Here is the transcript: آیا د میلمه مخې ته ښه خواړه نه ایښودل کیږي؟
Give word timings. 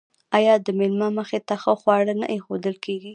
آیا 0.37 0.53
د 0.65 0.67
میلمه 0.79 1.09
مخې 1.17 1.39
ته 1.47 1.55
ښه 1.61 1.73
خواړه 1.81 2.13
نه 2.21 2.25
ایښودل 2.33 2.75
کیږي؟ 2.85 3.09